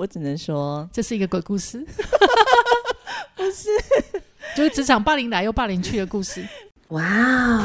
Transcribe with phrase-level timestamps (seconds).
[0.00, 1.78] 我只能说这是一个鬼故事，
[3.36, 3.68] 不是。
[4.56, 6.42] 就是职场霸凌来又霸凌去的故事。
[6.88, 7.60] 哇哦，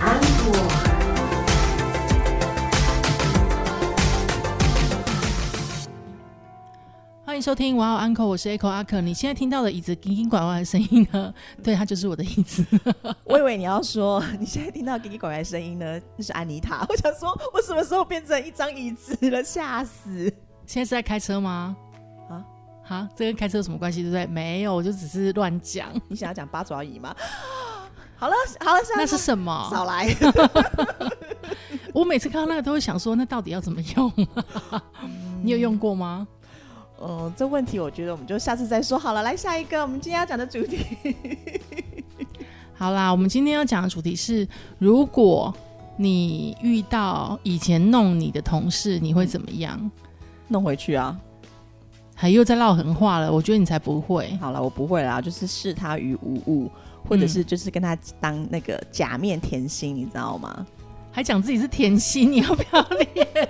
[0.00, 0.58] 安果。
[7.24, 9.00] 欢迎收听哇哦 Uncle，我是 Echo 阿克。
[9.00, 11.32] 你现在听到的椅子叮叮拐拐的声音呢？
[11.62, 12.66] 对，它就是我的椅子。
[13.22, 16.84] 我以为你要说你现在听到叮叮拐拐的声音呢，那是安妮塔。
[16.88, 19.40] 我想说，我什么时候变成一张椅子了？
[19.44, 20.34] 吓死！
[20.68, 21.74] 现在是在开车吗？
[22.28, 22.44] 啊？
[22.84, 24.02] 哈，这跟开车有什么关系？
[24.02, 24.26] 对不对？
[24.26, 25.88] 没有，我就只是乱讲。
[26.08, 27.16] 你想要讲八爪椅吗？
[28.16, 29.66] 好了，好了，那是什么？
[29.70, 30.14] 少来！
[31.94, 34.12] 我每次看到那个都会想说，那到底要怎么用？
[35.42, 36.28] 你有用过吗？
[37.00, 39.22] 嗯，这问题我觉得我们就下次再说好了。
[39.22, 40.84] 来下一个，我们今天要讲的主题。
[42.76, 44.46] 好啦，我们今天要讲的主题是：
[44.78, 45.54] 如果
[45.96, 49.90] 你遇到以前弄你的同事，你会怎么样？
[50.48, 51.18] 弄回去啊？
[52.14, 53.32] 还又在唠狠话了？
[53.32, 54.36] 我觉得你才不会。
[54.40, 56.70] 好了，我不会啦，就是视他于无物，
[57.08, 60.66] 或者是就是跟他当那个假面甜心，你知道吗？
[61.12, 62.82] 还讲自己是甜心，你要不要
[63.14, 63.48] 脸？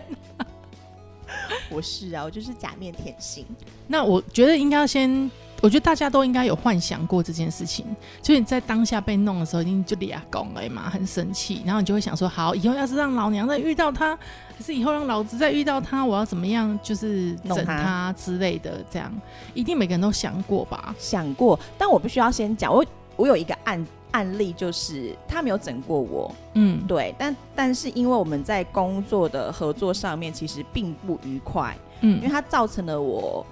[1.71, 3.47] 我是啊，我就是假面甜心。
[3.87, 7.85] 那我觉得应该要先，我觉得大家都应该有幻想过这件事情，
[8.23, 14.17] 就是你在当下被弄的时候，一定就俩拱了嘛，很生气，然后你就会想说，好，以后要是让老娘再遇到他，
[14.57, 19.13] 还是以后让老子再遇到他，我要怎么样，就是整他之类的，这样
[19.55, 20.95] 一定每个人都想过吧？
[20.99, 22.85] 想过，但我必须要先讲，我
[23.17, 23.85] 我有一个案。
[24.11, 33.45] 案例就是他没有整过我，嗯，对，但但是因为我们在工作的合作上面其实并不愉快，嗯，因为他造成了我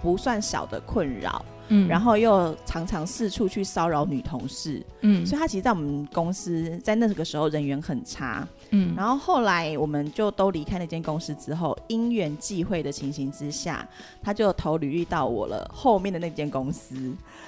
[0.00, 1.44] 不算小的困扰。
[1.68, 13.86] 嗯，然后又常常四处去骚扰女同事，嗯，所以他其实，在我们公司在那个时候人缘很差，嗯，然后后来我们就都离开那间公司之后，因缘际会的情形之下，
[14.22, 16.94] 他就投履历到我了后面的那间公司，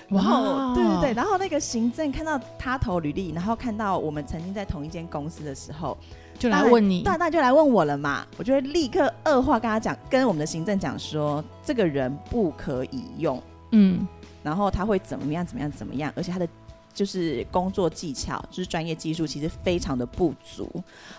[0.09, 5.97] 然后对对对，然后那个行政看到他投履历，然后看到我们曾经在同一间公司的时候，
[6.39, 13.43] 就来问你，大大就来问我了嘛，我就会立刻二话跟他讲，跟我们的行政讲说，这个人不可以用。
[13.71, 14.07] 嗯，
[14.43, 15.45] 然后他会怎么样？
[15.45, 15.71] 怎么样？
[15.71, 16.13] 怎么样？
[16.17, 16.49] 而且他的
[16.95, 20.71] 就是工作技巧，就是专业技术，其实非常的不足。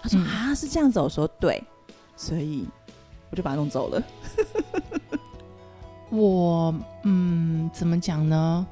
[0.01, 0.99] 他说啊，是这样子。
[0.99, 1.61] 我说对，
[2.15, 2.67] 所以
[3.29, 4.03] 我就把他弄走了。
[6.09, 8.65] 我嗯，怎么讲呢？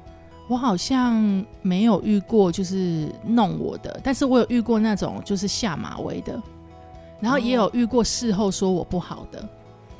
[0.48, 6.40] 我好像没有遇过就是弄我的，但是我有遇过那种就是下马威的，
[7.20, 9.46] 然后也有遇过事后说我不好的。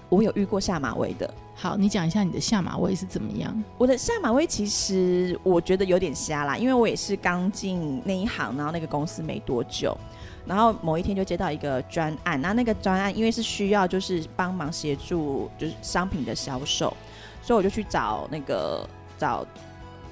[0.09, 1.29] 我有遇过下马威的。
[1.59, 3.65] 好，你讲一下你的下马威是怎么样？
[3.79, 9.97] 我的下马威其实我觉得有点瞎啦，因为我也是刚进那一行，然后那个公司没多久，
[10.45, 16.95] 然后某一天就接到一个专案，那那个专案因为是需要就是帮忙协助就是商品的销售，
[17.43, 19.45] 所以我就去找那个找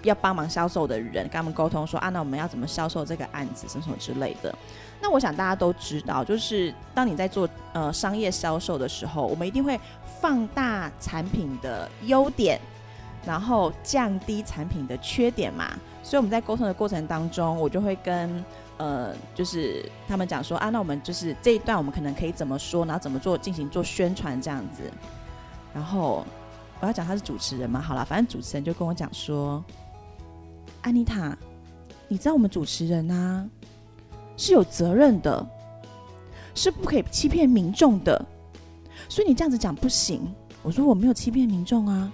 [0.03, 4.55] 要帮忙销售的人，跟他们沟通说啊，那我们要怎么销售这个案子什么什么之类的。
[4.99, 9.79] 那我想大家都知道，就是当你在做呃商业销售的时候，我们一定会
[10.21, 12.61] 放大产品的优点，
[13.27, 15.71] 然后降低产品的缺点嘛。
[16.03, 18.45] 所以我们在沟通的过程当中，我就会跟
[18.77, 24.83] 呃，就是他们讲说啊，那我们就是这一段我们可能可以怎么说，然后怎么做进行做宣传这样子。
[25.73, 26.27] 然后
[26.81, 29.65] 我要讲他是主持人嘛，好了，反正主持人就跟我讲说，
[30.83, 31.37] 安妮塔，
[32.09, 33.47] 你知道我们主持人啊。
[34.37, 35.47] 是有责任的，
[36.57, 38.21] 是不可以欺骗民众的，
[39.09, 40.21] 所以你这样子讲不行。
[40.63, 42.13] 我说我没有欺骗民众啊，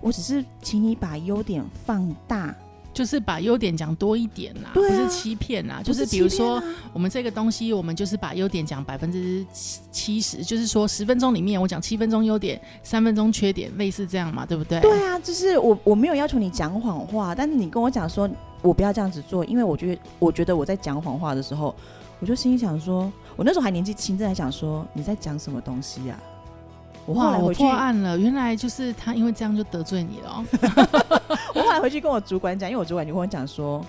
[0.00, 2.54] 我只是请你把优点放大，
[2.92, 5.80] 就是把优点讲多一点呐，不是欺骗呐。
[5.82, 6.62] 就是比如说
[6.92, 14.80] 我们这个东西，我们就是把优点讲百分之七七十，就是说十分钟里面我讲七分钟优点，三分钟缺点，类似这样嘛，对不对？
[14.80, 18.28] 对啊，就是我我没有要求你讲谎话，但是你跟我讲说。
[18.62, 21.72] 我不要这样子做，因为我觉得，我觉得我在讲谎话的时候，
[22.18, 26.18] 我就心里想说，我那时候还年纪轻，正在想说你在讲什么东西呀？
[27.04, 30.44] 我后来我破案了，原来就是他，因为这样就得罪你了。
[31.54, 33.84] 我后来回去跟我主管讲，因为我主管就跟我讲说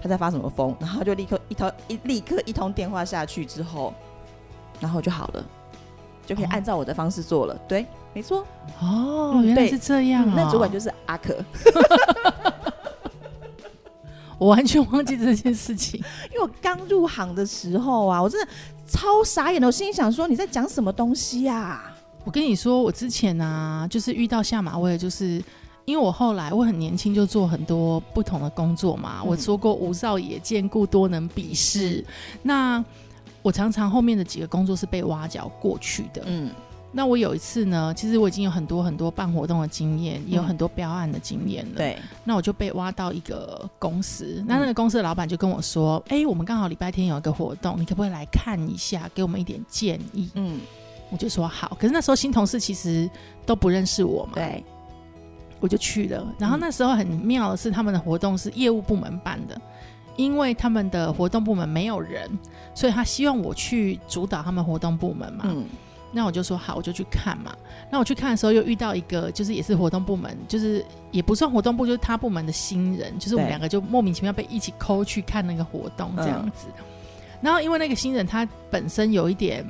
[0.00, 3.92] 他在发什么疯，然后就立刻一通一立刻一通电话下去之后，
[4.80, 5.44] 然后就好了，
[6.24, 7.54] 就可以按照我的方式做了。
[7.68, 7.84] 对，
[8.14, 8.46] 没错。
[8.80, 10.34] 哦，原来是这样啊！
[10.34, 11.36] 那主管就是阿可。
[14.38, 16.00] 我完全忘记这件事情，
[16.32, 18.48] 因为我刚入行的时候啊，我真的
[18.86, 19.66] 超傻眼的。
[19.66, 21.92] 我心里想说，你在讲什么东西呀？
[22.24, 25.42] 我跟你说，我之前啊，就是遇到下马威，就是
[25.84, 29.22] 因为我后来我很年轻就做很多不同的工作嘛。
[29.24, 32.04] 我说过，吴少爷见故多能鄙视。
[32.42, 32.84] 那
[33.42, 36.22] 我常常后面的几个工作是被挖角过去的。
[36.26, 36.50] 嗯。
[36.90, 50.60] 那我有一次呢，其实我已经有很多很多办活动的经验，也有嗯很多标案的经验了。，对，那我就被挖到一个公司，那那个公司的老板就跟我说：“哎、我们刚好礼拜天有一个活动，你可不可以来看一下，给我们一点建议嗯，？”
[51.10, 51.76] 我就说好。
[51.78, 53.08] 可是那时候新同事其实
[53.44, 54.64] 都不认识我嘛，对，
[55.60, 56.26] 我就去了。
[56.38, 59.60] 然后那时候很妙的是，他们的活动是业务部门办的，
[60.16, 62.30] 因为他们的活动部门没有人，
[62.74, 65.44] 所以他希望我去主导他们活动部门嘛。
[65.48, 65.64] 嗯，
[66.10, 67.54] 那我就说好，我就去看嘛。
[67.90, 76.68] 那我去看的时候，又遇到一个，就是也是活动部门，就是也不算活动部，就是他部门的新人，就是我们两个就莫名其妙被一起抠去看那个活动这样子。
[77.40, 79.64] 然后因为那个新人他本身有一点，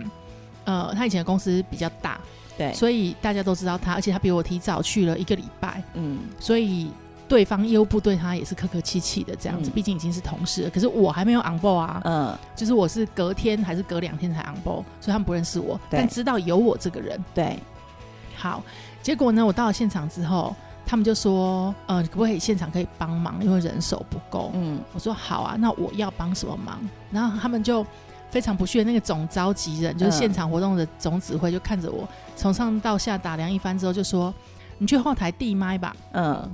[0.64, 2.20] 呃，他以前的公司比较大，
[2.56, 6.90] 对，所以大家都知道他，而且他比我提早去了一个礼拜，嗯，所以。
[7.28, 10.70] 对方业务部对他也是客客气气的这样子，嗯毕竟已经是同事了。
[10.70, 17.22] 可是我还没有 on board 啊，嗯，就是我是隔天还是隔两天才 on board，所以他们不认识我，但知道有我这个人。
[17.34, 17.58] 对，
[18.34, 18.62] 好，
[19.02, 24.50] 结果呢，我到了现场之后，他们就说，呃，可不可以现场可以帮忙，因为人手不够。
[24.54, 26.80] 嗯，我说好啊，那我要帮什么忙？
[27.10, 27.84] 然后他们就
[28.30, 34.32] 非常不屑，那个总召集人就是嗯现场活动的总指挥，就看着我从上到下打量一番之后，就说
[34.78, 35.94] ：“你去后台递麦吧。
[36.12, 36.50] 嗯，”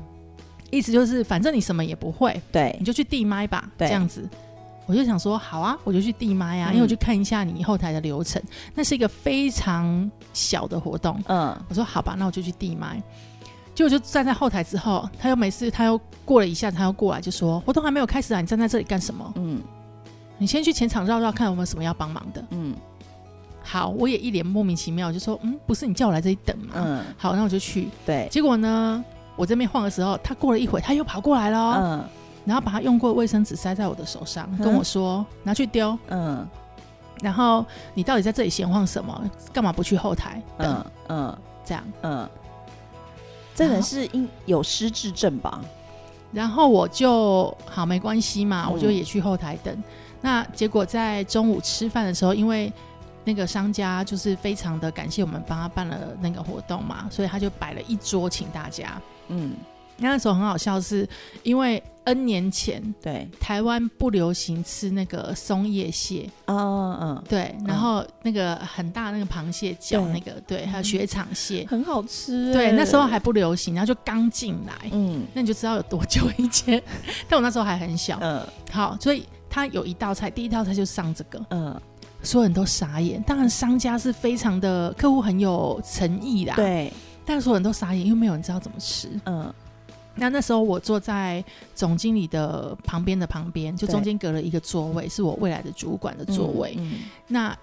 [0.71, 4.29] 意思就是，反正你什么也不会，对你，就去递麦吧，对这样子。
[4.87, 8.43] 我就想说，好啊，我就去递麦啊，嗯因为我去看一下你后台的流程。
[8.75, 13.03] 那是一个非常小的活动，嗯，我说好吧，那我就去递麦。
[13.75, 19.33] 结果就站在后台之后，他又没事，他又过了一下，他又过来就说：“活动还没有开始啊，你站在这里干什么？
[19.37, 19.61] 嗯，
[20.39, 22.45] 你先去前场绕绕看有没有什么要帮忙的。
[22.51, 22.75] 嗯，”
[23.65, 27.89] 好，我也一脸莫名其妙，我就说：“嗯，不是你叫我来这里等吗？”嗯，好，那我就去。
[28.05, 29.03] 对，结果呢，
[29.37, 32.05] 我这边晃的时候，他过了一会，他又跑过来了哦，嗯，
[32.45, 35.99] 然后把他用过的卫生纸塞在我的手上，跟我说：“拿去丢。
[36.09, 36.47] 嗯，”
[37.21, 37.65] 然后
[37.95, 39.31] 你到底在这里闲晃什么？
[39.53, 40.87] 干嘛不去后台等？
[41.09, 41.85] 嗯，嗯，这样。
[42.03, 42.29] 嗯，
[43.55, 45.61] 这人是因有失智症吧？
[46.33, 49.83] 然后我就好没关系嘛，嗯我就也去后台等。
[50.21, 52.73] 那结果在中午吃饭的时候，因为
[53.25, 59.01] 那个商家就是非常的感谢我们帮他办了那个活动嘛，所以他就摆了一桌请大家。
[59.29, 59.55] 嗯，
[59.99, 61.09] 那时候很好笑是，
[61.43, 72.53] 因为 N 年前对，台湾不流行吃那个松叶蟹，嗯嗯，对，然后那个很大那个螃蟹脚那个，对，还有雪场蟹，很好吃欸。
[72.53, 75.23] 对，那时候还不流行，然后就刚进来，嗯。
[75.33, 76.83] 那你就知道有多久以前。
[77.27, 78.47] 但我那时候还很小，嗯。
[78.71, 81.81] 好，所以他有一道菜，第一道菜就上这个，嗯，
[82.23, 83.23] 所有人都傻眼。
[83.23, 86.93] 当然，商家是非常的客户很有诚意啦，，对，
[87.25, 89.09] 但所有人都傻眼，因为没有人知道怎么吃。
[89.27, 89.53] 嗯。
[90.17, 91.45] 那那时候我坐在
[91.75, 96.75] 总经理的旁边的旁边，就中间隔了一个座位，是我未来的主管的座位。
[96.79, 97.57] 嗯那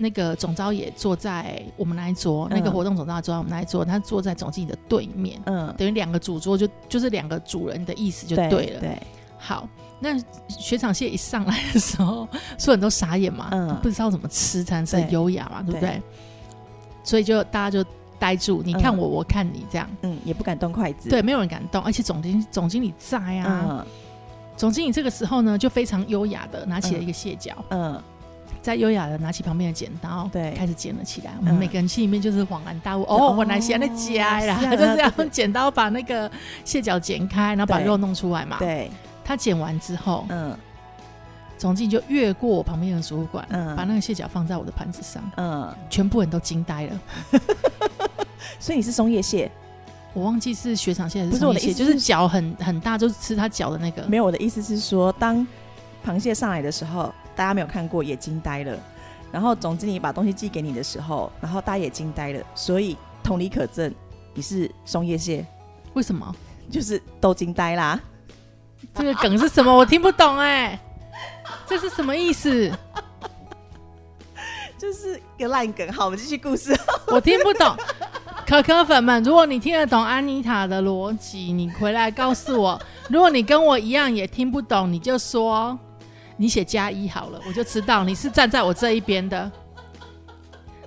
[0.00, 8.80] 那个总招也坐在我们那一桌，那个嗯活动总招也坐在我们那一桌，他坐在总经理的对面，嗯，等于两个主桌就就是两个主人的意思就对对了。
[8.80, 9.02] 对，
[9.36, 9.68] 好，
[9.98, 10.16] 那
[10.48, 13.76] 雪场蟹一上来的时候，所有人都傻眼嘛，嗯。
[13.82, 15.90] 不知道怎么吃才能吃优雅嘛，对不对？
[15.90, 16.02] 对？
[17.02, 17.84] 所以就大家就
[18.18, 19.88] 呆住，你看嗯我，我看你，这样。
[20.02, 21.08] 嗯，也不敢动筷子。
[21.08, 23.64] 对，没有人敢动，而且总经总经理在啊。
[23.68, 23.86] 嗯
[24.56, 27.96] 总经理这个时候呢，就非常优雅的拿起了一个蟹脚，嗯
[28.60, 31.32] 在优雅的拿起旁边的剪刀，对开始剪了起来。
[31.38, 36.28] 我们嗯每个人心里面就是恍然大悟，哦哦，我来先在夹啦，是啊 就是要用剪刀把那个
[36.64, 38.56] 蟹脚剪开，然后把肉弄出来嘛。
[38.58, 38.90] 对，
[39.24, 40.52] 他剪完之后，嗯
[41.56, 47.00] 总经理就越过我旁边的主管，嗯把那个蟹脚放在我的盘子上，嗯，全部人都惊呆了。
[48.58, 49.50] 所以你是松叶蟹？
[50.14, 54.02] 我忘记是雪场蟹还不是是松叶蟹，我的意思就是脚很很大，就是吃它脚的那个。
[54.08, 55.46] 没有，我的意思是说，当
[56.04, 58.78] 螃蟹上来的时候，大家没有看过，也惊呆了。
[59.30, 62.42] 然后总之你把东西寄给你的时候，然后大家也惊呆了。
[62.54, 63.94] 所以同理可证，
[64.32, 65.44] 你是松叶蟹，
[65.92, 66.34] 为什么？
[66.70, 68.00] 就是都惊呆啦。
[68.94, 69.74] 这个梗是什么？
[69.74, 70.78] 我听不懂哎、
[71.66, 72.70] 这是什么意思？
[74.78, 75.92] 就是一个烂梗。
[75.92, 76.78] 好，我们继续故事。
[77.08, 77.76] 我听不懂。
[78.48, 82.80] 可可粉们，如果你听得懂安妮塔的逻辑，你回来告诉我。
[83.10, 85.78] 如果你跟我一样也听不懂，你就说
[86.38, 89.52] 你写加一好了，我就知道你是站在我这一边的。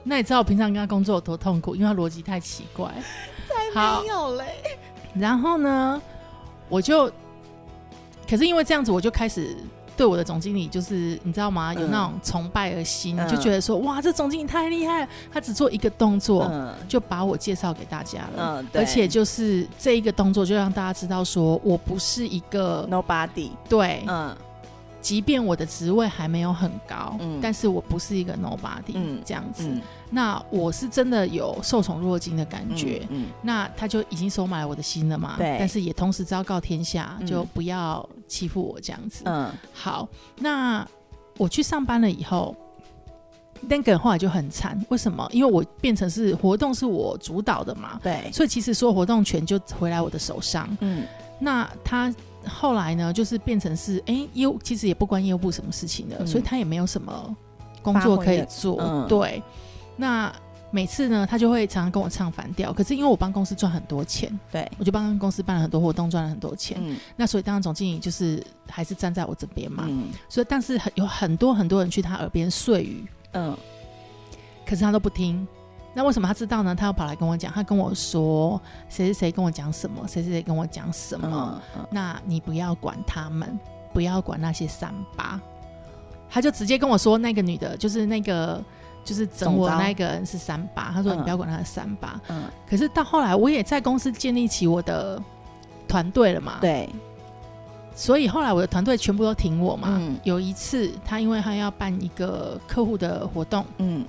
[0.04, 2.92] 那你知道我平常跟他工作有多痛苦，因为他逻辑太奇怪。
[3.76, 4.46] 好没，有嘞。
[5.14, 6.02] 然后呢，
[6.68, 7.12] 我就，
[8.28, 9.56] 可是因为这样子，我就开始
[10.02, 11.72] 对我的总经理，就是你知道吗？
[11.76, 18.58] 有那种崇拜的心，嗯就觉得说，哇，这总经理太厉害了，他只做一个动作，嗯就把我介绍给大家了。
[18.58, 23.52] 嗯，对而且就是这一个动作，就让大家知道说我不是一个、nobody。
[23.70, 24.36] 对，嗯
[25.02, 29.68] 即便我的职位还没有很高，嗯但是我不是一个 nobody，、嗯这样子。
[29.68, 29.82] 嗯
[30.14, 33.08] 那我是真的有受宠若惊的感觉。
[33.10, 35.36] 嗯那他就已经收买了我的心了嘛？
[35.38, 39.24] 对但是也同时昭告天下，嗯就不要欺负我这样子。
[39.26, 40.86] 嗯好，那
[41.38, 42.56] 我去上班了以后，
[43.62, 44.80] 那个后来就很惨。
[44.90, 45.28] 为什么？
[45.32, 50.68] 因为我变成是活动是我主导的嘛，对，所以其实所有活动权就回来我的手上。
[50.82, 51.06] 嗯
[51.40, 52.14] 那他
[52.48, 57.36] 后来呢，就是变成是，哎、业务其实也不关业务部什么事情的，嗯所以他也没有什么
[57.82, 59.06] 工作可以做。
[59.08, 59.42] 对，
[59.96, 60.34] 那
[60.72, 62.72] 每次呢，他就会常常跟我唱反调。
[62.72, 66.78] 可是因为我帮公司赚很多钱，对，我就帮公司办了很多活动，赚了很多钱。
[66.82, 69.86] 嗯那所以当然总经理就是还是站在我这边嘛。
[69.88, 73.56] 嗯所以但是很有很多很多人去他耳边碎语，嗯
[74.66, 75.48] 可是他都不听。
[75.94, 76.74] 那为什么他知道呢？
[76.74, 81.62] 他要跑来跟我讲，他跟我说谁谁谁跟我讲什么，谁谁谁跟我讲什么。
[81.76, 83.60] 嗯那你不要管他们，
[83.94, 85.40] 不要管那些三八。
[86.30, 88.64] 他就直接跟我说，那个女的，就是那个，
[89.04, 90.90] 就是整我那个人是三八。
[90.94, 92.18] 他说嗯你不要管他的三八。
[92.30, 95.22] 嗯，可是到后来，我也在公司建立起我的
[95.90, 96.60] 团队了嘛。。
[96.62, 96.90] 对，
[97.94, 99.90] 所以后来我的团队全部都挺我嘛。
[99.92, 104.06] 嗯有一次，他因为他要办一个客户的活动，嗯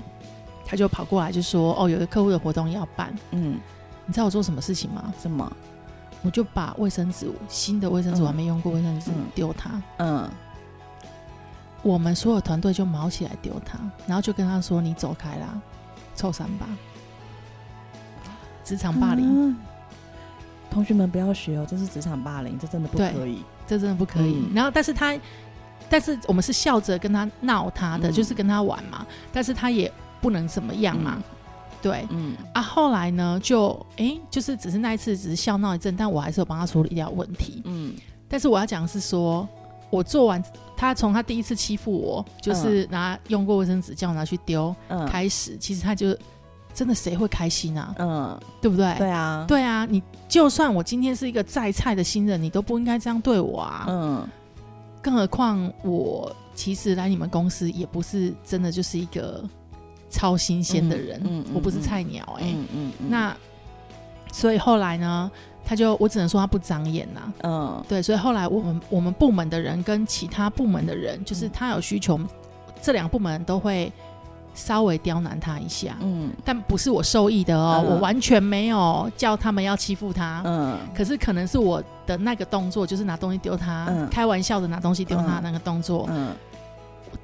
[0.72, 3.60] 他就跑过来就说：“哦，有一个客户的活动要办，嗯，
[4.06, 5.12] 你知道我做什么事情吗？
[5.20, 5.52] 什么？
[6.22, 9.70] 我就把卫生纸，新的卫生纸嗯我还没用过卫生纸嗯丢他。
[9.98, 10.26] 嗯
[11.82, 15.60] 我们所有团队就毛起来丢他，然后就跟他说：“你走开啦，
[16.16, 16.66] 臭三八。”
[18.64, 19.56] 职场霸凌，嗯
[20.70, 23.44] 同学们不要学哦，这是职场霸凌，这真的不可以。
[23.66, 24.46] 这真的不可以。
[24.48, 25.14] 嗯然后，但是他，
[25.90, 29.06] 但是我们是笑着跟他闹他的，嗯就是跟他玩嘛。
[29.30, 31.22] 但是他也不能怎么样嘛，
[31.82, 32.06] 对。
[32.10, 37.60] 嗯啊，后来呢，就哎，就是只是那一次只是笑闹一阵，但我还是有帮他处理掉问题。
[37.66, 37.92] 嗯
[38.28, 39.46] 但是我要讲的是说，
[39.90, 40.42] 我做完
[40.74, 46.16] 他从他第一次欺负我，就是拿用过卫生纸叫我拿去丢嗯开始，其实他就
[46.72, 47.94] 真的谁会开心啊？
[47.98, 48.94] 嗯，对不对？
[48.96, 53.84] 对啊，对啊，你就算我今天是一个再菜的新人，你都不应该这样对我啊！
[53.88, 54.28] 嗯
[55.02, 59.42] 更何况我其实来你们公司也不是真的就是一个
[60.12, 63.34] 超新鲜的人，嗯嗯嗯我不是菜鸟哎、嗯嗯嗯，那
[64.30, 65.30] 所以后来呢，
[65.64, 67.84] 他就我只能说他不长眼呐、嗯。
[67.88, 71.50] 对，所以后来我们我们部门的人跟其他部门的人，就是嗯。
[71.52, 72.20] 他有需求，
[72.82, 73.90] 这两个部门都会
[74.54, 76.30] 稍微刁难他一下，嗯。
[76.44, 77.90] 但不是我受益的哦，嗯。
[77.90, 80.42] 我完全没有叫他们要欺负他。
[80.44, 80.76] 嗯。
[80.94, 84.08] 可是可能是我的那个动作，就是拿东西丢他，嗯。
[84.10, 86.51] 开玩笑的拿东西丢他那个动作，嗯，我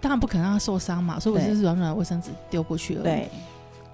[0.01, 3.31] 当然不可能让他受伤嘛，所以我就是软软的卫生纸丢过去而已，对，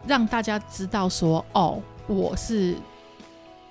[0.06, 2.76] 让大家知道说，哦，我是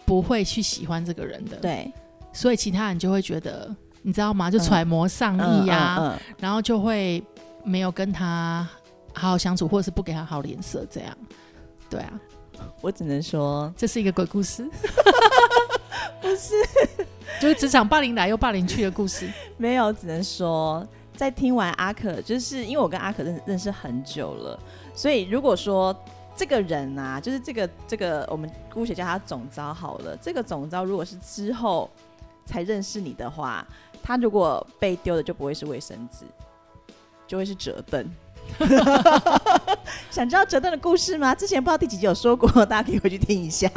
[0.05, 1.91] 不会去喜欢这个人的，，对，
[2.31, 4.49] 所以其他人就会觉得，你知道吗？
[4.49, 6.19] 就揣摩上意啊，嗯。
[6.39, 7.23] 然后就会
[7.63, 8.67] 没有跟他
[9.13, 11.17] 好好相处，或者是不给他好脸色，这样，
[11.89, 12.19] 对啊，
[12.81, 14.67] 我只能说，这是一个鬼故事，
[16.21, 16.53] 不是。
[17.41, 19.27] 就是职场霸凌来又霸凌去的故事。
[19.57, 24.59] 没有，只能说，在听完阿可，就是因为我跟阿可认认识很久了，
[24.93, 25.95] 所以如果说
[26.35, 30.17] 这个人啊，就是这个这个，我们姑且叫他总招好了。
[30.17, 31.89] 这个总招如果是之后
[32.45, 33.65] 才认识你的话，
[34.01, 36.25] 他如果被丢的就不会是卫生纸，
[37.27, 38.03] 就会是折凳。
[40.11, 41.33] 想知道折凳的故事吗？
[41.35, 43.69] 之前不知道第几集有说过，大家可以回去听一下。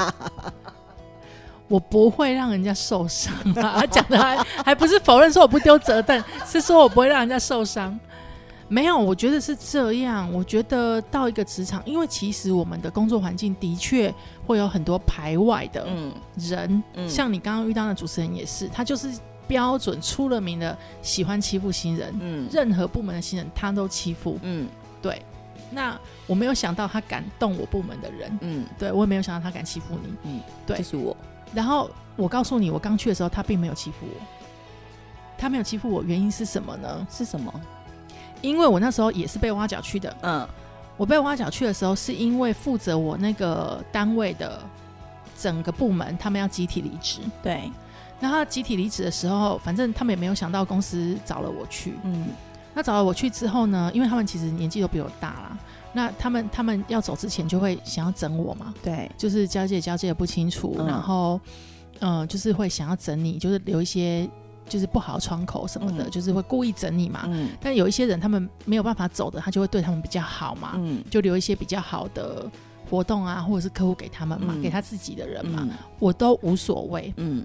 [1.68, 3.80] 我不会让人家受伤啊！
[3.80, 7.98] 他讲的还还不是否认说我不丢责任，是说我不会让人家受伤。
[8.68, 10.32] 没有，我觉得是这样。
[10.32, 14.12] 我觉得到一个职场，因为其实我们的工作环境的确
[14.44, 19.08] 会有很多排外的嗯人，嗯像你刚刚遇到的主持人也是，他就是
[19.46, 24.36] 标准出了名的喜欢欺负新人，嗯任何部门的新人他都欺负。
[24.42, 24.66] 嗯
[25.00, 25.22] 对，
[25.70, 25.96] 那
[26.26, 30.12] 我没有想到他敢动我部门的人，嗯对我也没有想到他敢欺负你。
[30.24, 31.16] 嗯，对就是我。
[31.54, 34.20] 然后我告诉你，我刚去的时候，他并没有欺负我。
[35.38, 37.06] 他没有欺负我，原因是什么呢？
[37.10, 37.52] 是什么？
[38.40, 40.16] 因为我那时候也是被挖角去的。
[40.22, 40.46] 嗯
[40.96, 44.62] 我被挖角去的时候，是因为负责我那个单位的
[45.36, 47.20] 整个部门，他们要集体离职。
[47.42, 47.70] 对，
[48.18, 51.94] 那他集体离职的时候，反正他们也没有想到公司找了我去。
[52.04, 52.28] 嗯
[52.72, 55.58] 那找了我去之后呢，因为他们其实年纪都比我大啦，
[55.96, 60.86] 那他们他们要走之前就会想要整我嘛，对，就是交接交接的不清楚，嗯。
[60.86, 61.40] 然后
[62.00, 64.28] 嗯、呃就是会想要整你，就是留一些
[64.68, 66.10] 就是不好的窗口什么的，嗯。
[66.10, 67.22] 就是会故意整你嘛。
[67.28, 67.48] 嗯。
[67.58, 71.02] 但有一些人他们没有办法走的，他就会对他们比较好嘛，嗯。
[71.10, 72.44] 就留一些比较好的
[72.90, 74.60] 活动啊，或者是客户给他们嘛，嗯。
[74.60, 75.70] 给他自己的人嘛，嗯。
[75.98, 77.10] 我都无所谓。
[77.16, 77.42] 嗯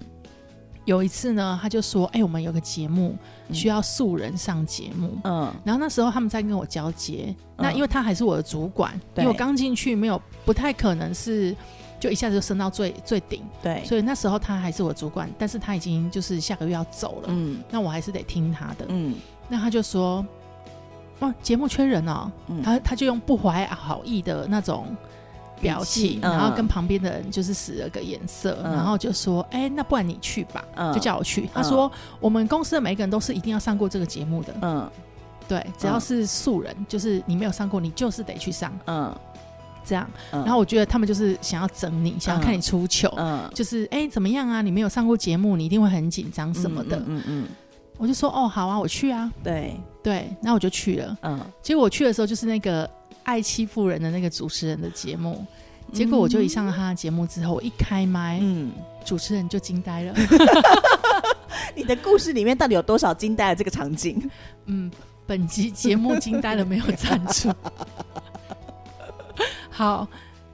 [0.86, 3.16] 有一次呢，他就说：“哎、我们有个节目
[3.48, 3.54] 嗯。
[3.54, 5.18] 需要素人上节目。
[5.24, 5.54] 嗯。
[5.64, 9.24] 然后那时候他们在跟我交接，那嗯因为他还是我的主管，对。
[9.24, 11.56] 因为我刚进去，没有不太可能是
[12.00, 17.62] 就一下子就升到最最顶，对，所以那时候他还是我主管，但是他已经就是下个月要走了，嗯。
[17.70, 18.86] 那我还是得听他的。
[18.88, 19.14] 嗯。
[19.48, 20.26] 那他就说
[21.22, 22.32] ：“哇，节目缺人哦。
[22.48, 22.64] 嗯。
[22.64, 24.88] 他他就用不怀好意的那种
[25.62, 30.66] 表情，嗯然后跟旁边的人就是使了个眼色，嗯然后就说：“哎、那不然你去吧。
[30.76, 31.48] 嗯就叫我去。
[31.54, 34.90] 他说：“我们公司的每一个人都是一定要上过这个节目的，嗯
[35.48, 38.72] 对，只要是素人，就是你没有上过，你就是得去上。
[38.88, 39.14] 嗯
[39.84, 44.62] 这样，嗯，然后我觉得他们就是想要整你，想要看你出糗，嗯就是哎、怎么样啊？
[44.62, 46.98] 你没有上过节目，你一定会很紧张什么的。
[46.98, 47.48] 嗯嗯嗯，
[47.98, 49.32] 我就说：“哦，好啊，我去啊。
[49.44, 51.18] 对，”对，那我就去了。
[51.24, 52.88] 嗯，结果我去的时候就是那个
[53.24, 55.46] 爱欺负人的那个主持人的节目，
[55.94, 58.72] 结果我就一上了他的节目之后，我一开麦，嗯，
[59.06, 60.14] 主持人就惊呆了。
[61.76, 64.30] 你的故事里面到底有多少惊呆了这个场景？
[64.66, 64.92] 嗯，
[65.26, 67.54] 本集节目惊呆了没有赞助。
[69.70, 70.08] 好，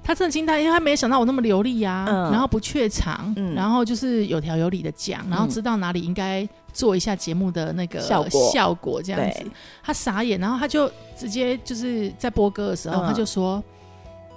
[0.08, 2.32] 他真的惊呆，因为他没想到我那么流利呀、嗯。
[2.32, 3.54] 然后不怯场，嗯。
[3.54, 8.52] 然后就是有条有理的讲，然后嗯知道哪里应该做一下节目的那个效果。
[8.54, 9.46] 效果这样子。
[9.84, 13.06] 他傻眼，然后他就直接就是在播歌的时候，嗯。
[13.06, 13.62] 他就说：“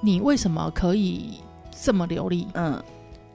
[0.03, 1.39] 你为什么可以
[1.81, 2.83] 这么流利？”嗯。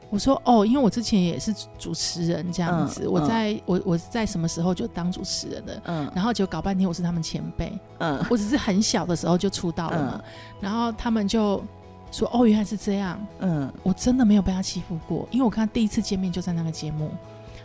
[0.09, 6.11] 我说哦，因为我之前也是主持人这样子，嗯我在我我在什么时候就当主持人的，嗯。
[6.13, 8.21] 然后就搞半天我是他们前辈，嗯。
[8.29, 10.21] 我只是很小的时候就出道了嘛，
[10.59, 11.63] 然后他们就
[12.11, 17.11] 说哦原来是这样，嗯我真的没有被他欺负过，因为我跟他第一次见面就在那个节目，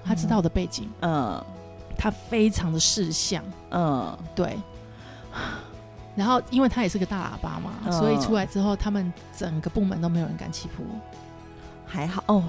[0.05, 1.43] 他知道我的背景，嗯
[1.97, 4.57] 他非常的识相，嗯对。
[6.17, 11.01] 然后，因为他也是个大喇叭嘛，嗯所以出来之后，他们整个部门都没有人敢欺负我。
[11.87, 12.43] 还好哦，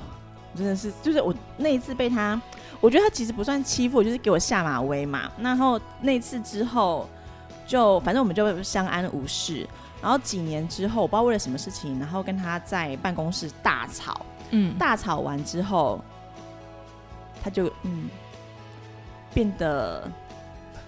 [0.55, 2.41] 真的是，就是我那一次被他，
[2.79, 5.31] 我觉得他其实不算欺负，就是给我下马威嘛。
[5.37, 7.07] 然后那次之后，
[7.67, 9.67] 就反正我们就相安无事。
[10.01, 16.01] 然后几年之后，我不知道为了什么事情，然后跟他在办公室大吵，嗯，大吵完之后，
[17.43, 18.09] 他就嗯
[19.33, 20.09] 变得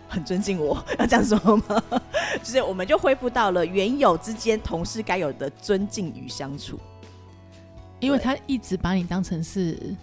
[0.10, 1.84] 很尊敬我，要这样说吗？
[2.44, 6.80] 就是我们就恢复到了原有之间同事该有的尊敬与相处。
[8.00, 9.96] 因为他一直把你当成是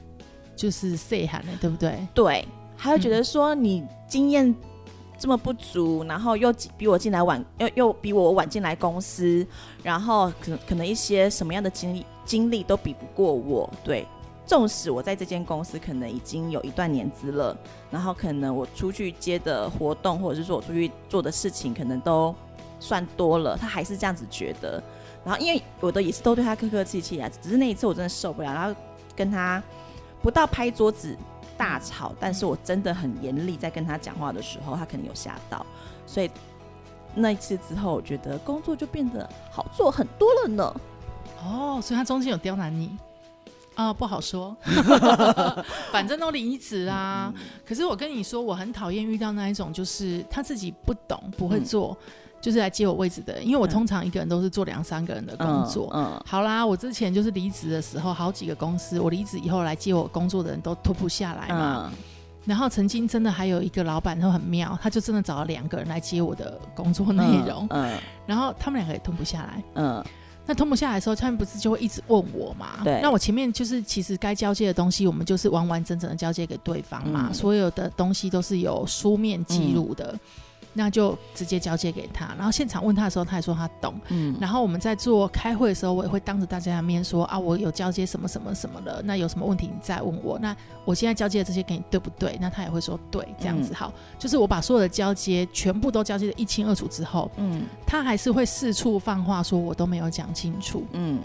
[0.57, 2.07] 就是 say 喊的，对不对？
[2.15, 4.55] 对，他会觉得说你经验
[5.21, 9.47] 这么不足，然后又比我进来晚，又又比我晚进来公司，
[9.83, 13.69] 然后可能可能一些什么样的经历经历都比不过我。
[13.85, 14.07] 对，
[14.47, 17.55] 纵使我在这间公司可能已经有一段年资了，
[17.91, 22.35] 然后可能我出去接的活动，或者是说我出去做的事情，可能都
[22.81, 24.83] 算多了，他还是这样子觉得。
[25.23, 28.75] 然后因为我的也是都对他客客气气啊，只是那一次我真的受不了，然后
[29.15, 29.63] 跟他
[30.23, 31.15] 不到拍桌子
[31.61, 35.67] 大吵，但是我真的很严厉，在跟他讲话的时候，他可能有吓到，
[36.07, 36.31] 所以
[37.15, 40.75] 那一次之后，我觉得工作就变得好做很多了呢。
[41.45, 42.97] 哦，所以他中间有刁难你
[43.75, 44.57] 啊、不好说，
[45.93, 47.33] 反正都离职啊。
[47.67, 51.97] 可是我跟你说，我很讨厌遇到那一种，就是他自己不懂、不会做，
[52.41, 53.47] 就是来接我位置的人。
[53.47, 55.91] 因为我嗯通常一个人都是做两三个人的工作。
[55.95, 61.91] 嗯好啦，我之前就是离职的时候，好几个公司，我离职以后来接我工作的人都脱不下来嘛。
[61.93, 61.99] 嗯
[62.47, 69.63] 然后曾经真的还有一个老板，他很妙，他就真的找了两个人来接我的工作内容，嗯然后他们两个也吞不下来。
[69.75, 70.05] 嗯
[70.47, 72.83] 那吞不下来的时候，他们不是就会一直问我嘛？
[72.83, 80.19] 对那我前面就是其实该交接的东西，我们就是完完整整的交接给对方嘛，嗯所有的东西都是有书面记录的。
[80.73, 83.95] 那就直接交接给他，然后现场问他的时候，他也说他懂。
[84.09, 90.39] 嗯然后我们在做开会的时候，我也会当着大家的面说啊，我有交接什么什么什么的，那有什么问题你再问我。
[90.39, 92.39] 那我现在交接的这些给你对不对？
[92.41, 93.93] 那他也会说对，这样子嗯好。
[94.19, 100.85] 就是我把所有的交接全部都交接的一清二楚之后，嗯他还是会四处放话说我都没有讲清楚。
[100.93, 101.21] 嗯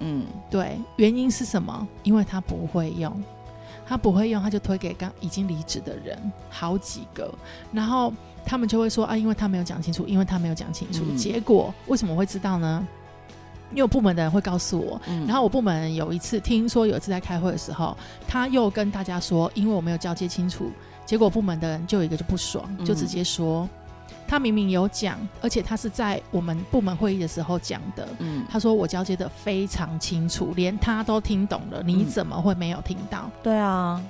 [0.00, 1.86] 嗯对，原因是什么？
[2.02, 3.22] 因为他不会用，
[3.86, 6.18] 他不会用，他就推给刚已经离职的人
[6.50, 7.32] 好几个，
[7.72, 8.12] 然后
[8.46, 11.04] 他们就会说啊，因为他没有讲清楚，因为他没有讲清楚。
[11.06, 12.86] 嗯结果为什么会知道呢？
[13.72, 17.96] 因为我部门的人会告诉我，嗯然后我部门有一次听说有一次在开会的时候，
[18.28, 20.70] 他又跟大家说，因为我没有交接清楚，
[21.04, 23.68] 结果部门的人就有一个就不爽，就直接说。
[24.28, 28.08] 他明明有讲，而且他是在我们部门会议的时候讲的。
[28.18, 33.30] 嗯他说我交接的非常清楚，连他都听懂了，你嗯怎么会没有听到？
[33.42, 34.00] 对啊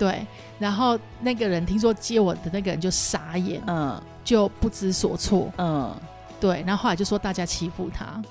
[0.00, 0.26] 对，
[0.58, 5.52] 然后那个人听说接我的那个人就傻眼，嗯就不知所措。
[5.58, 5.94] 嗯，
[6.40, 8.22] 对，然后后来就说大家欺负他，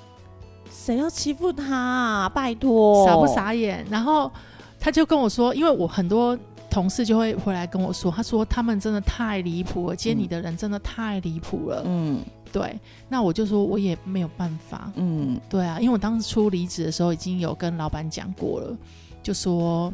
[0.71, 2.27] 谁要欺负他啊？
[2.27, 3.27] 拜托，傻不？
[3.27, 3.85] 傻眼？
[3.87, 4.31] 然后
[4.79, 6.35] 他就跟我说，因为我很多
[6.71, 11.83] 同事就会回来跟我说，他说他们真的太离谱了，接你的人真的太离谱了。
[11.85, 12.19] 嗯
[12.51, 14.91] 对，那我就说我也没有办法。
[14.95, 18.75] 嗯对啊，因为我当初离职的时候已经有跟老板讲过了，
[19.21, 19.93] 就说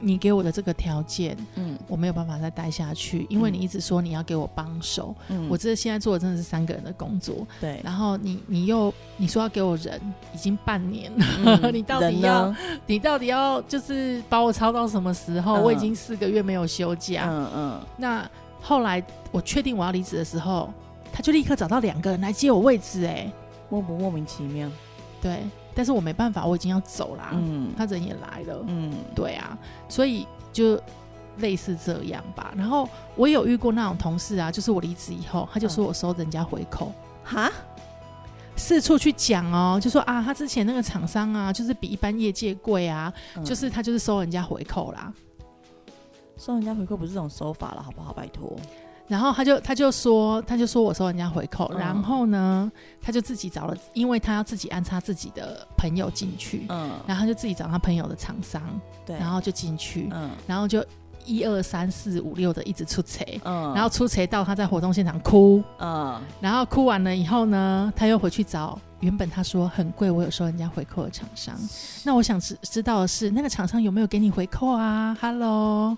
[0.00, 1.76] 你给我的这个条件，嗯。
[1.88, 10.00] 我没有办法再待下去，因为嗯你一直说你要给我帮手，嗯，我这现在做的真的是三个人的工作，对，然后你你又你说要给我人，
[10.34, 12.54] 已经半年了，嗯 你到底要？
[12.86, 15.54] 你到底要就是把我操到什么时候？
[15.56, 15.62] 嗯。
[15.62, 17.80] 我已经四个月没有休假，嗯嗯。
[17.96, 18.28] 那
[18.60, 20.68] 后来我确定我要离职的时候，
[21.12, 23.30] 他就立刻找到两个人来接我位置，哎，
[23.68, 24.68] 莫不莫名其妙？
[25.22, 25.38] 对，
[25.76, 29.56] 但是我没办法，我已经要走啦，嗯他人也来了，嗯对啊，
[29.90, 30.80] 所以就
[31.36, 32.54] 类似这样吧。
[32.56, 36.90] 然后我有遇过那种同事啊，就是我离职以后，他就说我收人家回扣，
[37.22, 37.52] 哈，
[38.56, 45.12] 四处去讲哦，就说啊，他之前那个厂商啊，就是比一般业界贵啊，嗯就是他就是收人家回扣啦。
[46.38, 48.12] 收人家回扣不是这种手法了，好不好？
[48.12, 48.56] 拜托。
[49.08, 51.78] 然后他就他就说他就说我收人家回扣，嗯。
[51.78, 58.62] 然后呢，他就自己找了，因为他要自己安插自己的朋友进去，嗯，然后他就自己找他朋友的厂商，
[59.04, 60.30] 对，然后就进去，嗯。
[60.46, 60.84] 然后就
[61.24, 66.20] 一二三四五六的一直出贼，嗯，然后出贼到他在活动现场哭，嗯。
[66.40, 71.54] 然后哭完了以后呢，他又回去找原本他说很贵，我有收人家回扣的厂商。
[72.02, 75.96] 那我想知知道的是，那个厂商有没有给你回扣啊？Hello，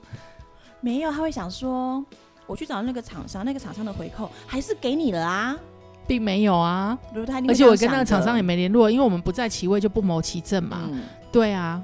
[0.81, 2.05] 没有，他会想说，
[2.49, 5.57] 我去找那个厂商，那个厂商的回扣还是给你了啊，
[6.07, 6.99] 并没有啊，
[7.47, 10.81] 而且我跟那个厂商也没联络，因为我们不在其位就不谋其政嘛。
[10.91, 11.81] 嗯对啊，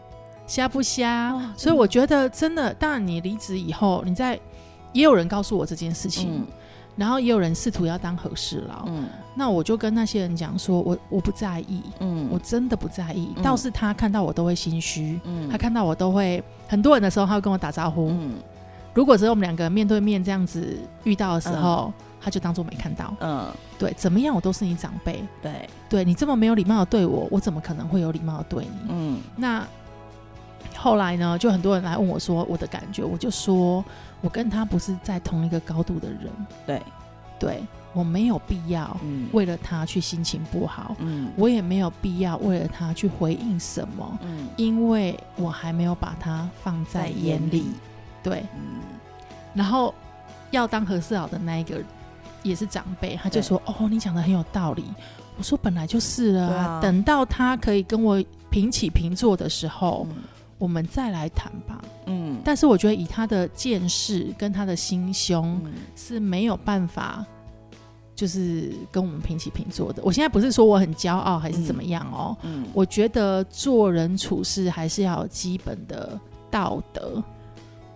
[0.47, 1.35] 瞎不瞎？
[1.35, 4.41] 哦所以我觉得真的，当然你离职以后，你在
[4.95, 6.47] 也有人告诉我这件事情，嗯
[6.97, 8.85] 然后也有人试图要当和事佬。
[8.87, 13.35] 嗯那我就跟那些人讲说，我我不在意，嗯我真的不在意。
[13.37, 18.09] 嗯倒是他看到我都会心虚，嗯他看到我都会很多人的时候，他会跟我打招呼。
[18.09, 18.37] 嗯
[18.95, 23.13] 如果只有我们两个面对面这样子遇到的时候，他就当做没看到。
[23.21, 23.47] 嗯，
[23.79, 28.89] 对，怎么样我都是你长辈，对，对你这么没有礼貌的对我，我怎么可能会有礼貌的对你？
[28.89, 29.21] 嗯。
[29.37, 29.67] 那
[30.77, 33.85] 后来呢，就很多人来问我说我的感觉，我就说
[34.21, 36.31] 我跟他不是在同一个高度的人，
[36.65, 36.83] 对，
[37.39, 39.29] 对我没有必要嗯。
[39.33, 41.31] 为了他去心情不好，嗯。
[41.37, 44.49] 我也没有必要为了他去回应什么，嗯。
[44.57, 47.67] 因为我还没有把他放在眼里。
[48.25, 48.81] 对，嗯
[49.55, 49.95] 然后
[50.51, 51.81] 要当和事佬的那一个
[52.43, 54.85] 也是长辈，他就说：“哦，你讲的很有道理。”
[55.39, 60.23] 我说：“本来就是了啊，啊等到他可以跟我平起平坐的时候，嗯
[60.59, 67.25] 我们再来谈吧。”嗯但是我觉得以他的见识跟他的心胸嗯是没有办法，
[68.15, 70.03] 就是跟我们平起平坐的。
[70.05, 76.19] 我现在不是说我很骄傲还是怎么样哦，嗯我觉得做人处事还是要有基本的
[76.51, 77.23] 道德。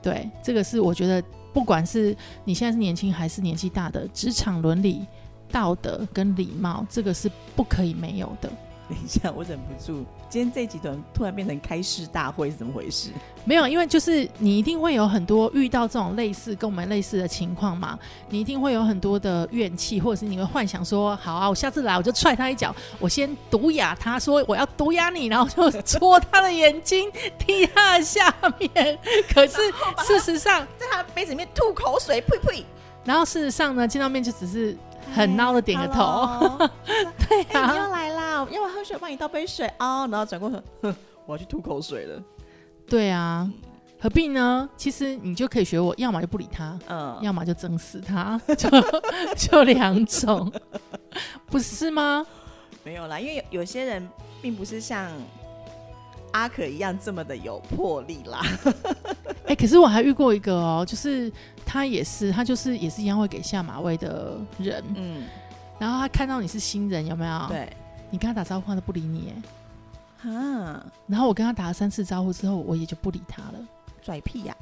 [0.02, 5.06] 对，这个是我觉得，不管是你现在是年轻还是年纪大的，职场伦理、
[5.50, 8.50] 道德跟礼貌，这个是不可以没有的。
[8.90, 13.10] 等一下，我忍不住，今天这一集突然突然变成开市大会是怎么回事？
[13.44, 17.98] 没有，因为就是你一定会有很多遇到这种类似跟我们类似的情况嘛，
[18.30, 28.98] 你一定会有很多的怨气，或者是你会幻想说，好啊，我下次来我就踹他一脚，我先毒哑他，说我要毒哑你，然后就 戳他的眼睛，踢他的下面。
[29.34, 29.56] 可是
[30.06, 32.64] 事实上，在他杯子里面吐口水，呸呸，
[33.04, 34.76] 然后事实上呢，见到面就只是
[35.14, 36.68] 很孬的点个头
[37.28, 38.10] 对哎、你啊，又来
[38.44, 38.94] 啦，要不要喝水？
[38.94, 40.08] 我帮你倒杯水哦。
[40.10, 40.94] 然后转过头，哼，
[41.26, 42.22] 我要去吐口水了。
[42.86, 43.50] 对啊，
[44.00, 44.68] 何必呢？
[44.76, 48.68] 其实你就可以学我，要么就不理他，嗯，要么就整死他， 就
[49.36, 50.50] 就两种，
[51.46, 52.24] 不是吗？
[52.84, 54.08] 没有啦，因为有有些人
[54.40, 55.10] 并不是像
[56.32, 58.40] 阿可一样这么的有魄力啦。
[59.46, 61.30] 哎、可是我还遇过一个哦，就是
[61.66, 65.24] 他也是，他就是也是一样会给下马威的人，嗯，
[65.78, 67.70] 然后他看到你是新人，有没有？，对，
[68.10, 69.32] 你跟他打招呼，他都不理你，
[70.24, 70.30] 哎。
[70.30, 73.58] 啊，然后我跟他打了三次招呼之后，我也就不理他了。
[74.02, 74.56] 拽屁呀、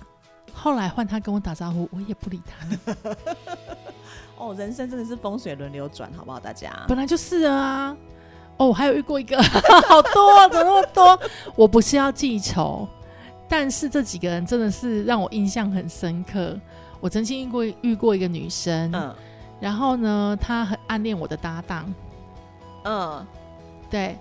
[0.52, 3.16] 后来换他跟我打招呼，我也不理他了。
[4.37, 6.38] 哦，人生真的是风水轮流转，好不好？
[6.38, 7.96] 大家，本来就是啊。
[8.59, 9.37] 哦，我还有遇过一个，
[9.88, 11.20] 好多、啊，怎么那么多？
[11.54, 12.88] 我不是要记仇，
[13.48, 16.59] 但是这几个人真的是让我印象很深刻。
[17.00, 19.14] 我曾经遇过遇过一个女生，嗯
[19.61, 21.94] 然后呢，她很暗恋我的搭档，
[22.85, 23.26] 嗯，
[23.90, 24.16] 对。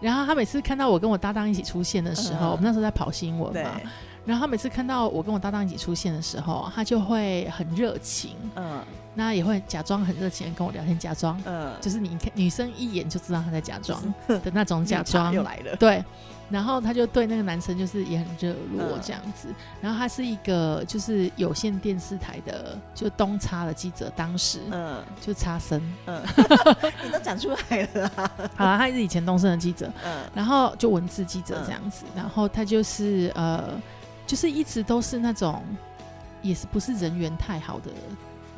[0.00, 3.80] 然后他每次看到我跟我搭档一起出现的时候，嗯我们那时候在跑新闻嘛，，
[4.24, 8.80] 然后他每次看到我跟我搭档一起出现的时候，他就会很热情，嗯。
[9.14, 11.38] 那也会假装很热情的跟我聊天，假装。
[11.44, 15.30] 嗯，就是你看女生一眼就知道他在假装 的那种假装。
[15.30, 16.02] 又来了，对，
[16.48, 19.48] 然后他就对那个男生就是也很热络嗯这样子。
[19.82, 25.02] 然后他是一个就是有线电视台的就东差的记者，当时嗯。
[25.20, 25.78] 就差生。
[26.06, 26.18] 嗯，
[27.04, 28.10] 你都讲出来了。
[28.16, 30.22] 啊，好了，他是以前东升的记者，嗯。
[30.34, 33.62] 然后就文字记者这样子，然后他就是呃，
[34.32, 35.62] 就是一直都是那种
[36.40, 37.90] 也是不是人缘太好的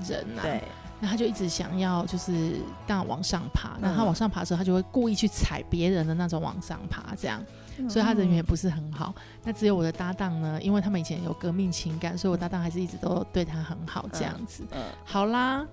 [0.06, 0.42] 人啊。
[0.42, 0.62] 对，
[1.00, 7.44] 那他就一直想要就是当然往上爬，那他嗯往上爬的时候，他就会故意去踩别人的那种往上爬，这样，
[7.90, 9.12] 所以他人缘也不是很好。
[9.42, 14.62] 那只有我的搭档呢，因为他们以前有革命情感，所以我搭档还是一直都对他很好，这样子。
[14.70, 15.66] 嗯好啦，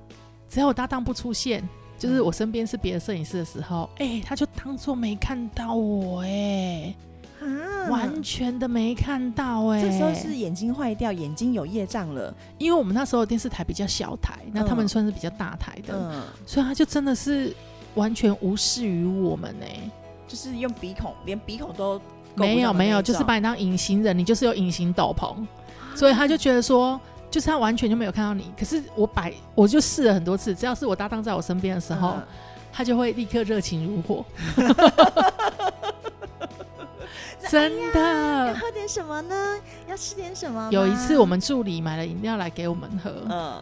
[0.50, 1.64] 只要我搭档不出现，
[2.00, 6.92] 就是我身边是别的摄影师的时候，哎、他就当做没看到我、哎、
[7.41, 7.89] 啊。
[7.89, 17.54] 完全的没看到、哎，这时候是眼睛坏掉，眼睛有业障了，因为我们那时候电视台比较小台，那他们嗯算是比较大台的，嗯，所以他就真的是
[17.95, 19.65] 完全无视于我们呢、
[20.27, 21.99] 就是用鼻孔，连鼻孔都
[22.36, 25.36] 没有没有，就是把你当隐形人，你就是有隐形斗篷，
[25.95, 26.99] 所以他就觉得说，
[27.32, 28.51] 就是他完全就没有看到你。
[28.58, 32.23] 可是我摆，我就试了很多次，只要是我搭档在我身边的时候，嗯。
[32.73, 34.23] 他就会立刻热情如火。
[37.49, 37.99] 真的。
[37.99, 39.58] 要的，喝点什么呢？
[39.88, 40.69] 要吃点什么？
[40.71, 43.62] 有一次我们助理买了饮料来给我们喝，嗯。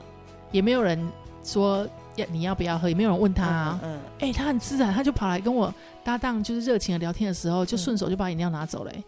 [0.52, 1.00] 也没有人
[1.44, 3.80] 说要你要不要喝，也没有人问他、啊。
[3.84, 7.80] 嗯哎、他很自然，他就跑来跟我搭档，就是热情的聊天的时候，就嗯。
[7.80, 9.04] 顺手就把饮料拿走了、欸。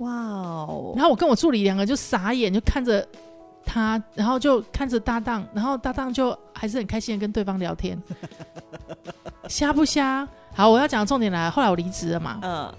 [0.00, 3.06] 哇哦，然后我跟我助理两个就傻眼，就看着
[3.64, 8.00] 他，然后就看着搭档，然后搭档就还是很开心的跟对方聊天，
[9.46, 10.26] 瞎不瞎？
[10.54, 12.74] 好，我要讲的重点来了，后来我离职了嘛，嗯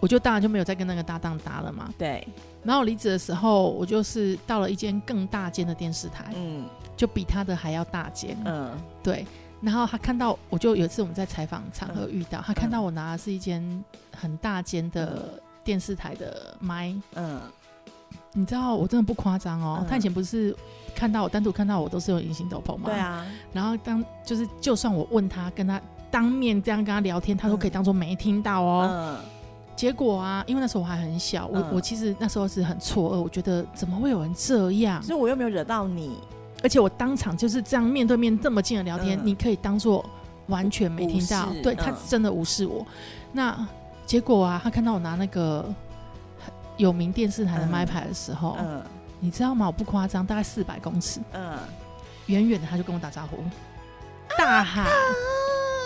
[0.00, 1.88] 我就当然就没有再跟那个搭档搭了嘛。
[1.96, 2.26] 对，
[2.62, 6.64] 然后我离职的时候，我就是到了一间更大间的电视台，嗯。
[6.96, 8.36] 就比他的还要大间。
[8.44, 8.70] 嗯。
[9.02, 9.26] 对，
[9.60, 13.84] 然后他看到，我就有一次我们在采访场合遇到，他看嗯到我拿的是一间
[14.16, 17.40] 很大间的电视台的麦，嗯。
[18.32, 19.86] 你知道我真的不夸张哦，嗯。
[19.88, 20.54] 他以前不是
[20.94, 22.84] 看到我单独看到我都是用隐形斗篷吗？
[22.86, 22.94] 对。
[22.96, 25.80] 啊，然后当就是就算我问他，跟他
[26.12, 28.88] 当面这样跟他聊天，他都可以当做没听到哦。
[28.88, 29.18] 嗯
[29.76, 35.02] 结果啊，因为那时候我还很小，我、嗯我其实那时候是很错愕，我觉得怎么会有人这样？
[35.02, 36.18] 所以我又没有惹到你，
[36.62, 40.04] 而且我当场就是这样面对面这么近的聊天，嗯你可以当做
[40.46, 42.86] 完全没听到，对他嗯真的无视我。
[43.32, 43.66] 那
[44.06, 45.62] 结果啊，他看到我拿那个
[46.38, 48.80] 很有名电视台的嗯麦牌的时候，嗯
[49.20, 49.66] 你知道吗？
[49.66, 51.58] 我不夸张，大概四百公尺，嗯，
[52.26, 53.38] 远远的他就跟我打招呼，
[54.38, 54.86] 大喊：“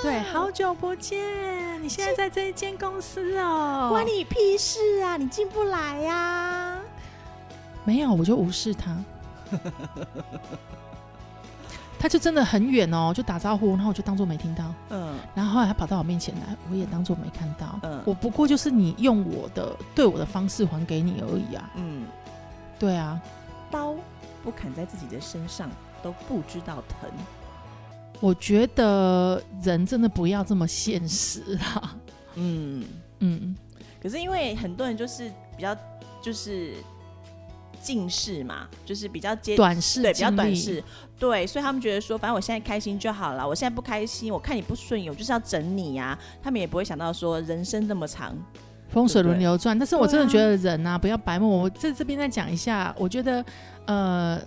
[0.02, 1.82] 对，好久不见！
[1.82, 5.16] 你现在在这一间公司哦。”关你屁事啊！
[5.16, 6.78] 你进不来呀。
[7.84, 8.96] 没有，我就无视他。
[12.00, 14.72] 他就真的很远哦，就打招呼，然后我就当做没听到。
[14.90, 17.78] 嗯然后后来他跑到我面前来，我也当做没看到。
[17.82, 21.68] 嗯我不过就是你用我的对我的方式还给你而已啊。
[21.74, 22.06] 嗯，
[22.78, 23.20] 对啊，
[23.68, 23.96] 刀
[24.44, 25.68] 不砍在自己的身上
[26.00, 27.10] 都不知道疼。
[28.20, 31.96] 我觉得人真的不要这么现实啦。
[32.34, 32.84] 嗯，
[33.20, 33.56] 嗯，
[34.02, 35.76] 可是因为很多人就是比较
[36.20, 36.74] 就是
[37.80, 40.82] 近视嘛，就是比较接短视对比较短视，
[41.18, 48.36] 对，所以他们觉得说，反正我现在开心就好了，我现在不开心，我看你不顺眼，我就是要整你呀、他们也不会想到说人生那么长，
[48.88, 49.78] 风水轮流转。
[49.78, 51.62] 但是我真的觉得人啊，不要白目。
[51.62, 53.44] 我在这边再讲一下，我觉得
[53.86, 54.40] 呃。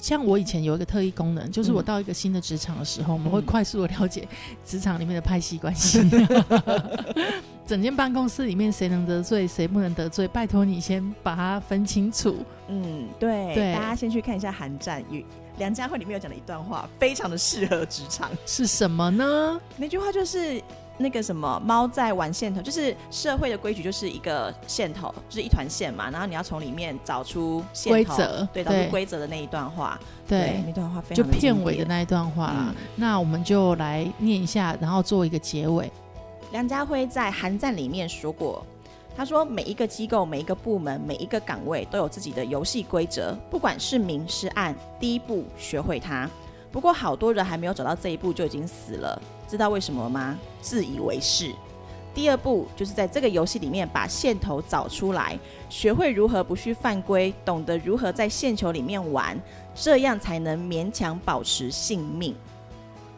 [0.00, 4.26] 像我以前有一个特异功能，就是我嗯到一个新的职场的时候，我们会嗯快速的了解
[4.64, 6.00] 职场里面的派系关系。
[7.66, 12.36] 整间办公室里面谁能得罪，谁不能得罪，拜托你先把它分清楚。
[12.68, 15.22] 嗯，对，对大家先去看一下《寒战》与
[15.58, 18.30] 梁家辉里面有讲的一段话，非常的适合职场。
[18.46, 19.60] 是什么呢？
[19.76, 20.62] 那句话就是
[20.98, 32.66] 那个什么猫在玩线头，就是社会的规矩就是一个线头，就是一团线嘛，然后你要从里面找出线头规则对，找出规则的那一段话，对，那段话非就常就片尾的那一段话啦。
[32.68, 35.90] 嗯那我们就来念一下，然后做一个结尾。
[36.50, 38.66] 梁家辉在《寒战》里面说过，
[39.16, 46.28] 他说每一个机构、每一个部门、每一个岗位都有自己的游戏规则，不管是明是暗，第一步学会它。
[46.72, 50.38] 不过好多人还没有走到这一步就已经死了，知道为什么吗？
[50.60, 51.52] 自以为是。
[52.14, 59.40] 第二步就是在这个游戏里面把线头找出来，学会如何不去犯规，懂得如何在线球里面玩，
[59.74, 62.34] 这样才能勉强保持性命。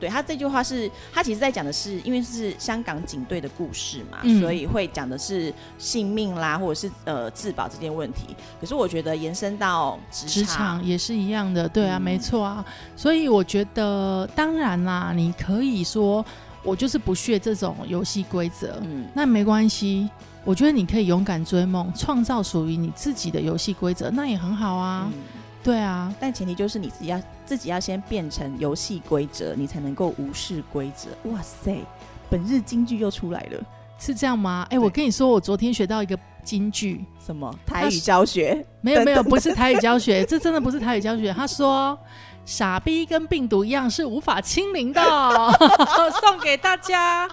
[0.00, 8.34] 对他这句话是，他其实在讲的是，因为是香港警队的故事嘛，嗯所以会讲的是性命啦，或者是呃自保这件问题。
[8.60, 12.64] 可是我觉得延伸到职职场也是一样的，对啊，嗯没错啊。
[12.96, 16.24] 所以我觉得，当然啦，你可以说
[16.62, 20.08] 我就是不屑这种游戏规则，嗯，那没关系。
[20.42, 25.06] 我觉得你可以勇敢追梦，创造属于你自己的游戏规则，那也很好啊。
[25.12, 25.18] 嗯
[25.62, 31.10] 对啊，但前提就是你自己要自己要先变成游戏规则，你才能够无视规则。
[31.30, 31.84] 哇塞，
[32.30, 33.60] 本日金句又出来了，
[33.98, 34.66] 是这样吗？
[34.70, 38.64] 哎、对我跟你说，我昨天学到一个金句，什么台语教学？
[38.80, 41.30] 没有没有，不是台语教学，这 真的不是台语教学。
[41.32, 41.98] 他说，
[42.46, 45.02] 傻逼跟病毒一样是无法清零的，
[46.20, 47.28] 送给大家。